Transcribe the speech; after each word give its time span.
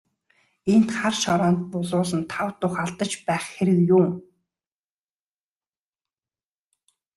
Энд 0.73 0.89
хар 0.97 1.15
шороонд 1.23 1.61
булуулан 1.71 2.23
тав 2.31 2.49
тух 2.59 2.73
алдаж 2.83 3.11
байх 3.27 3.43
хэрэг 3.53 3.79
юун. 3.95 4.13